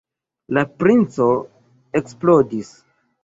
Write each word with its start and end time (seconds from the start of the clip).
La 0.57 0.63
princo 0.83 1.27
eksplodis. 2.01 2.73